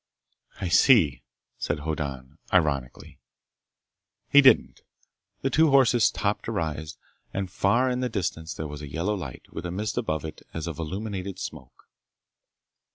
[0.59, 1.21] "I see,"
[1.59, 3.19] said Hoddan ironically.
[4.31, 4.81] He didn't.
[5.43, 6.97] The two horses topped a rise,
[7.31, 10.41] and far in the distance there was a yellow light, with a mist above it
[10.55, 11.87] as of illuminated smoke.